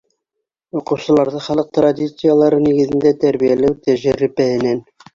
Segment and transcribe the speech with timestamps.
[0.79, 4.87] Уҡыусыларҙы халыҡ традициялары нигеҙендә тәрбиәләү тәжрибәһенән